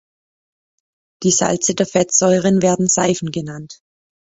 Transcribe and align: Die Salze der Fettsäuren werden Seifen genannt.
Die 1.21 1.29
Salze 1.29 1.75
der 1.75 1.85
Fettsäuren 1.85 2.63
werden 2.63 2.87
Seifen 2.89 3.31
genannt. 3.31 3.81